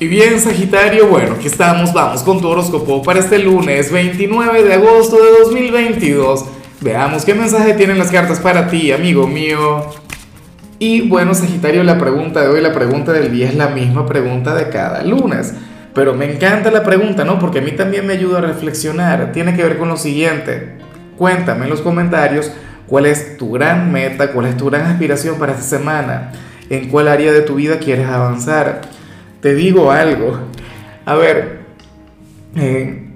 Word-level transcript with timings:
Y 0.00 0.08
bien, 0.08 0.40
Sagitario, 0.40 1.08
bueno, 1.08 1.34
aquí 1.34 1.46
estamos, 1.46 1.92
vamos 1.92 2.22
con 2.22 2.40
tu 2.40 2.48
horóscopo 2.48 3.02
para 3.02 3.20
este 3.20 3.38
lunes 3.38 3.92
29 3.92 4.62
de 4.62 4.72
agosto 4.72 5.16
de 5.22 5.30
2022. 5.44 6.46
Veamos 6.80 7.26
qué 7.26 7.34
mensaje 7.34 7.74
tienen 7.74 7.98
las 7.98 8.10
cartas 8.10 8.40
para 8.40 8.68
ti, 8.68 8.92
amigo 8.92 9.26
mío. 9.26 9.84
Y 10.78 11.02
bueno, 11.02 11.34
Sagitario, 11.34 11.84
la 11.84 11.98
pregunta 11.98 12.40
de 12.40 12.48
hoy, 12.48 12.62
la 12.62 12.72
pregunta 12.72 13.12
del 13.12 13.30
día 13.30 13.46
es 13.50 13.54
la 13.54 13.68
misma 13.68 14.06
pregunta 14.06 14.54
de 14.54 14.70
cada 14.70 15.02
lunes. 15.02 15.52
Pero 15.92 16.14
me 16.14 16.32
encanta 16.32 16.70
la 16.70 16.82
pregunta, 16.82 17.26
¿no? 17.26 17.38
Porque 17.38 17.58
a 17.58 17.62
mí 17.62 17.72
también 17.72 18.06
me 18.06 18.14
ayuda 18.14 18.38
a 18.38 18.40
reflexionar. 18.40 19.32
Tiene 19.32 19.54
que 19.54 19.62
ver 19.62 19.76
con 19.76 19.90
lo 19.90 19.98
siguiente. 19.98 20.78
Cuéntame 21.18 21.64
en 21.64 21.70
los 21.70 21.82
comentarios 21.82 22.50
cuál 22.86 23.04
es 23.04 23.36
tu 23.36 23.52
gran 23.52 23.92
meta, 23.92 24.32
cuál 24.32 24.46
es 24.46 24.56
tu 24.56 24.70
gran 24.70 24.86
aspiración 24.86 25.38
para 25.38 25.52
esta 25.52 25.64
semana, 25.64 26.32
en 26.70 26.88
cuál 26.88 27.06
área 27.06 27.32
de 27.32 27.42
tu 27.42 27.56
vida 27.56 27.78
quieres 27.78 28.08
avanzar 28.08 28.80
te 29.40 29.54
digo 29.54 29.90
algo. 29.90 30.38
A 31.06 31.14
ver, 31.14 31.60
eh, 32.56 33.06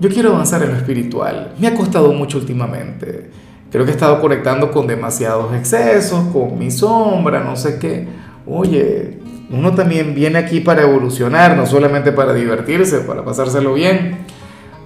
yo 0.00 0.08
quiero 0.08 0.32
avanzar 0.34 0.62
en 0.62 0.70
lo 0.70 0.76
espiritual. 0.76 1.54
Me 1.58 1.66
ha 1.66 1.74
costado 1.74 2.12
mucho 2.12 2.38
últimamente. 2.38 3.30
Creo 3.70 3.84
que 3.84 3.90
he 3.90 3.94
estado 3.94 4.20
conectando 4.20 4.70
con 4.70 4.86
demasiados 4.86 5.54
excesos, 5.54 6.28
con 6.32 6.58
mi 6.58 6.70
sombra, 6.70 7.42
no 7.42 7.56
sé 7.56 7.78
qué. 7.78 8.06
Oye, 8.46 9.18
uno 9.50 9.74
también 9.74 10.14
viene 10.14 10.38
aquí 10.38 10.60
para 10.60 10.82
evolucionar, 10.82 11.56
no 11.56 11.66
solamente 11.66 12.12
para 12.12 12.32
divertirse, 12.32 13.00
para 13.00 13.24
pasárselo 13.24 13.74
bien. 13.74 14.18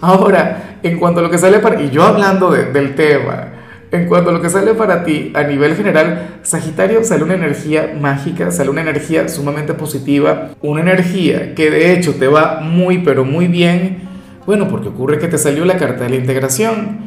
Ahora, 0.01 0.79
en 0.83 0.99
cuanto 0.99 1.21
a 1.21 1.23
lo 1.23 1.31
que 1.31 1.39
sale 1.39 1.59
para... 1.59 1.83
Y 1.83 1.91
yo 1.91 2.03
hablando 2.05 2.51
del 2.51 2.95
tema, 2.95 3.48
en 3.91 4.07
cuanto 4.07 4.31
a 4.31 4.33
lo 4.33 4.43
que 4.43 4.51
sale 4.51 4.75
para 4.75 5.05
ti 5.05 5.33
a 5.35 5.45
nivel 5.45 5.75
general, 5.75 6.41
Sagitario 6.43 7.03
sale 7.05 7.25
una 7.25 7.35
energía 7.35 7.97
mágica, 7.99 8.51
sale 8.51 8.71
una 8.71 8.83
energía 8.83 9.29
sumamente 9.29 9.73
positiva, 9.75 10.51
una 10.61 10.83
energía 10.83 11.55
que 11.55 11.71
de 11.71 11.93
hecho 11.93 12.15
te 12.15 12.27
va 12.27 12.61
muy 12.61 12.99
pero 12.99 13.25
muy 13.25 13.49
bien, 13.49 14.09
bueno, 14.45 14.69
porque 14.69 14.89
ocurre 14.89 15.19
que 15.19 15.29
te 15.29 15.39
salió 15.39 15.65
la 15.65 15.77
carta 15.77 16.05
de 16.05 16.11
la 16.11 16.17
integración. 16.17 16.99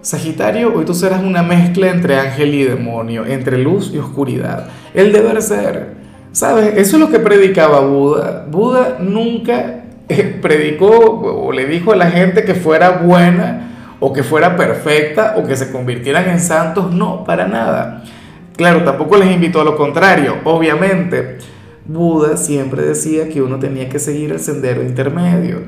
Sagitario, 0.00 0.72
hoy 0.74 0.84
tú 0.84 0.94
serás 0.94 1.22
una 1.22 1.42
mezcla 1.42 1.90
entre 1.90 2.16
ángel 2.16 2.54
y 2.54 2.64
demonio, 2.64 3.26
entre 3.26 3.58
luz 3.58 3.90
y 3.92 3.98
oscuridad. 3.98 4.68
El 4.94 5.12
deber 5.12 5.42
ser. 5.42 5.96
¿Sabes? 6.32 6.74
Eso 6.76 6.96
es 6.96 7.00
lo 7.00 7.10
que 7.10 7.18
predicaba 7.18 7.80
Buda. 7.80 8.46
Buda 8.48 8.98
nunca 9.00 9.84
eh, 10.08 10.38
predicó 10.40 10.86
o 10.86 11.50
le 11.50 11.64
dijo 11.64 11.92
a 11.92 11.96
la 11.96 12.10
gente 12.10 12.44
que 12.44 12.54
fuera 12.54 12.90
buena 12.98 13.66
o 14.00 14.12
que 14.12 14.22
fuera 14.22 14.56
perfecta 14.56 15.34
o 15.36 15.44
que 15.44 15.56
se 15.56 15.70
convirtieran 15.70 16.28
en 16.28 16.40
santos, 16.40 16.92
no, 16.92 17.24
para 17.24 17.46
nada. 17.46 18.04
Claro, 18.56 18.84
tampoco 18.84 19.16
les 19.16 19.30
invitó 19.30 19.60
a 19.60 19.64
lo 19.64 19.76
contrario, 19.76 20.36
obviamente. 20.44 21.38
Buda 21.84 22.36
siempre 22.36 22.82
decía 22.82 23.28
que 23.28 23.40
uno 23.40 23.58
tenía 23.58 23.88
que 23.88 23.98
seguir 23.98 24.32
el 24.32 24.40
sendero 24.40 24.82
intermedio, 24.82 25.62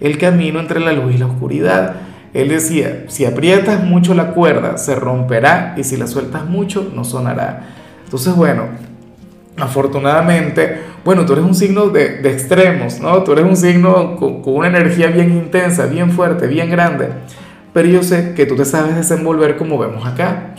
el 0.00 0.18
camino 0.18 0.60
entre 0.60 0.80
la 0.80 0.92
luz 0.92 1.14
y 1.14 1.18
la 1.18 1.26
oscuridad. 1.26 1.96
Él 2.34 2.48
decía, 2.48 3.04
si 3.08 3.24
aprietas 3.24 3.82
mucho 3.82 4.14
la 4.14 4.32
cuerda, 4.32 4.76
se 4.76 4.94
romperá 4.94 5.74
y 5.76 5.84
si 5.84 5.96
la 5.96 6.06
sueltas 6.06 6.44
mucho, 6.44 6.90
no 6.94 7.04
sonará. 7.04 7.68
Entonces, 8.04 8.34
bueno, 8.34 8.64
afortunadamente, 9.56 10.80
bueno, 11.04 11.24
tú 11.24 11.34
eres 11.34 11.44
un 11.44 11.54
signo 11.54 11.88
de, 11.88 12.20
extremos, 12.28 12.98
¿no? 12.98 13.22
Tú 13.22 13.32
eres 13.32 13.44
un 13.44 13.56
signo 13.56 14.16
con, 14.16 14.42
con 14.42 14.56
una 14.56 14.66
energía 14.66 15.06
bien 15.06 15.30
intensa, 15.30 15.86
bien 15.86 16.10
fuerte, 16.10 16.48
bien 16.48 16.68
grande 16.70 17.08
pero 17.74 17.88
yo 17.88 18.02
sé 18.02 18.32
que 18.34 18.46
tú 18.46 18.56
te 18.56 18.64
sabes 18.64 18.96
desenvolver 18.96 19.58
como 19.58 19.76
vemos 19.76 20.06
acá. 20.06 20.54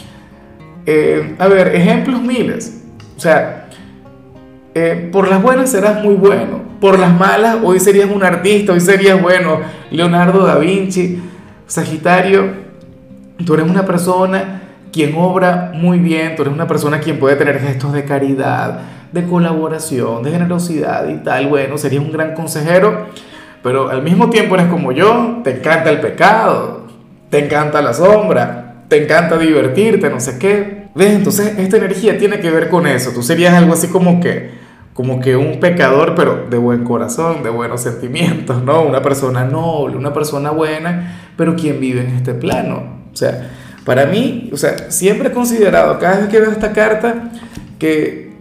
Eh, 0.85 1.35
a 1.39 1.47
ver, 1.47 1.73
ejemplos 1.73 2.21
miles. 2.21 2.83
O 3.17 3.19
sea, 3.19 3.69
eh, 4.75 5.09
por 5.11 5.29
las 5.29 5.41
buenas 5.41 5.71
serás 5.71 6.03
muy 6.03 6.15
bueno, 6.15 6.59
por 6.81 6.99
las 6.99 7.17
malas 7.17 7.59
hoy 7.63 7.79
serías 7.79 8.11
un 8.11 8.23
artista, 8.23 8.73
hoy 8.73 8.81
serías 8.81 9.21
bueno, 9.21 9.61
Leonardo 9.89 10.45
da 10.45 10.57
Vinci, 10.57 11.21
Sagitario, 11.65 12.49
tú 13.45 13.53
eres 13.53 13.69
una 13.69 13.85
persona 13.85 14.63
quien 14.91 15.15
obra 15.15 15.71
muy 15.73 15.99
bien, 15.99 16.35
tú 16.35 16.41
eres 16.41 16.53
una 16.53 16.67
persona 16.67 16.99
quien 16.99 17.19
puede 17.19 17.37
tener 17.37 17.61
gestos 17.61 17.93
de 17.93 18.03
caridad, 18.03 18.81
de 19.13 19.23
colaboración, 19.23 20.23
de 20.23 20.31
generosidad 20.31 21.07
y 21.07 21.23
tal, 21.23 21.47
bueno, 21.47 21.77
serías 21.77 22.03
un 22.03 22.11
gran 22.11 22.33
consejero, 22.33 23.07
pero 23.63 23.89
al 23.89 24.03
mismo 24.03 24.29
tiempo 24.29 24.55
eres 24.55 24.67
como 24.67 24.91
yo, 24.91 25.39
te 25.45 25.59
encanta 25.59 25.89
el 25.89 26.01
pecado, 26.01 26.84
te 27.35 27.43
encanta 27.43 27.81
la 27.81 27.93
sombra, 27.93 28.75
te 28.87 29.03
encanta 29.03 29.37
divertirte, 29.37 30.09
no 30.09 30.21
sé 30.21 30.39
qué. 30.39 30.87
¿Ves? 30.95 31.15
Entonces 31.15 31.59
esta 31.59 31.75
energía 31.75 32.17
tiene 32.17 32.39
que 32.39 32.49
ver 32.49 32.69
con 32.69 32.87
eso. 32.87 33.11
Tú 33.11 33.23
serías 33.23 33.53
algo 33.53 33.73
así 33.73 33.89
como 33.89 34.21
que, 34.21 34.51
como 34.93 35.19
que 35.19 35.35
un 35.35 35.59
pecador, 35.59 36.15
pero 36.15 36.45
de 36.49 36.57
buen 36.57 36.85
corazón, 36.85 37.43
de 37.43 37.49
buenos 37.49 37.81
sentimientos, 37.81 38.63
¿no? 38.63 38.83
Una 38.83 39.01
persona 39.01 39.43
noble, 39.43 39.97
una 39.97 40.13
persona 40.13 40.51
buena, 40.51 41.33
pero 41.35 41.57
quien 41.57 41.81
vive 41.81 41.99
en 41.99 42.15
este 42.15 42.33
plano. 42.33 43.01
O 43.11 43.17
sea, 43.17 43.51
para 43.83 44.05
mí, 44.05 44.49
o 44.53 44.55
sea, 44.55 44.89
siempre 44.89 45.27
he 45.27 45.31
considerado, 45.33 45.99
cada 45.99 46.19
vez 46.19 46.29
que 46.29 46.39
veo 46.39 46.51
esta 46.51 46.71
carta, 46.71 47.31
que, 47.77 48.31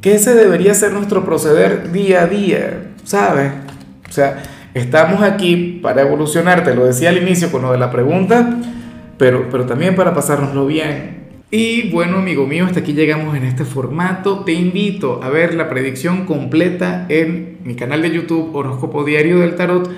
que 0.00 0.14
ese 0.14 0.34
debería 0.34 0.72
ser 0.72 0.90
nuestro 0.92 1.22
proceder 1.22 1.92
día 1.92 2.22
a 2.22 2.26
día, 2.26 2.92
¿sabes? 3.04 3.52
O 4.08 4.12
sea, 4.12 4.42
Estamos 4.76 5.22
aquí 5.22 5.80
para 5.82 6.02
evolucionar, 6.02 6.62
te 6.62 6.74
lo 6.74 6.84
decía 6.84 7.08
al 7.08 7.16
inicio 7.16 7.50
con 7.50 7.62
lo 7.62 7.72
de 7.72 7.78
la 7.78 7.90
pregunta, 7.90 8.58
pero, 9.16 9.48
pero 9.50 9.64
también 9.64 9.96
para 9.96 10.12
pasárnoslo 10.12 10.66
bien. 10.66 11.28
Y 11.50 11.88
bueno, 11.92 12.18
amigo 12.18 12.46
mío, 12.46 12.66
hasta 12.66 12.80
aquí 12.80 12.92
llegamos 12.92 13.34
en 13.34 13.44
este 13.44 13.64
formato. 13.64 14.40
Te 14.40 14.52
invito 14.52 15.22
a 15.22 15.30
ver 15.30 15.54
la 15.54 15.70
predicción 15.70 16.26
completa 16.26 17.06
en 17.08 17.56
mi 17.64 17.74
canal 17.74 18.02
de 18.02 18.10
YouTube 18.10 18.54
Horóscopo 18.54 19.02
Diario 19.02 19.38
del 19.38 19.54
Tarot 19.54 19.90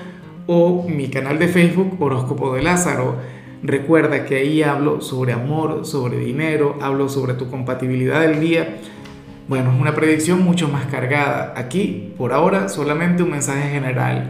o 0.47 0.87
mi 0.87 1.09
canal 1.09 1.39
de 1.39 1.49
Facebook 1.49 2.01
Horóscopo 2.01 2.55
de 2.55 2.61
Lázaro. 2.61 3.17
Recuerda 3.61 4.23
que 4.23 4.37
ahí 4.37 4.63
hablo 4.63 5.01
sobre 5.01 5.33
amor, 5.33 5.85
sobre 5.85 6.19
dinero, 6.19 6.79
hablo 6.81 7.09
sobre 7.09 7.33
tu 7.33 7.49
compatibilidad 7.49 8.21
del 8.21 8.39
día. 8.39 8.77
Bueno, 9.49 9.73
es 9.73 9.81
una 9.81 9.93
predicción 9.93 10.41
mucho 10.41 10.69
más 10.69 10.85
cargada. 10.85 11.53
Aquí, 11.57 12.13
por 12.17 12.31
ahora, 12.31 12.69
solamente 12.69 13.23
un 13.23 13.31
mensaje 13.31 13.71
general 13.71 14.29